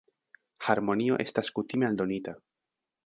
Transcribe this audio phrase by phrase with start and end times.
[0.69, 2.35] Harmonio estas kutime aldonita.